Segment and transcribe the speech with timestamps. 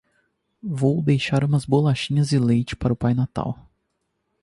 [0.63, 3.69] Vou deixar umas bolachinhas e leite para o Pai Natal.